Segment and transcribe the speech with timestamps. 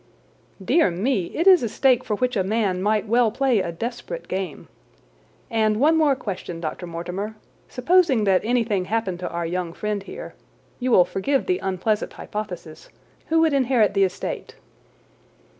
[0.65, 1.25] "Dear me!
[1.25, 4.67] It is a stake for which a man might well play a desperate game.
[5.51, 6.87] And one more question, Dr.
[6.87, 7.35] Mortimer.
[7.69, 13.53] Supposing that anything happened to our young friend here—you will forgive the unpleasant hypothesis!—who would
[13.53, 14.55] inherit the estate?"